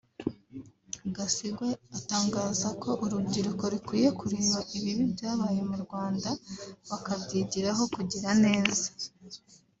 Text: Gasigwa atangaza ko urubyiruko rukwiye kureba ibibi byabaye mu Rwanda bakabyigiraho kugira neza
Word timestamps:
Gasigwa 1.15 1.67
atangaza 1.97 2.67
ko 2.81 2.89
urubyiruko 3.03 3.63
rukwiye 3.73 4.09
kureba 4.19 4.59
ibibi 4.77 5.03
byabaye 5.13 5.59
mu 5.69 5.77
Rwanda 5.83 6.29
bakabyigiraho 6.89 7.83
kugira 7.95 8.29
neza 8.45 8.87